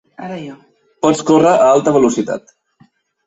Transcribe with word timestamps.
Pot 1.05 1.21
córrer 1.27 1.51
a 1.65 1.69
alta 1.75 1.95
velocitat. 1.99 2.55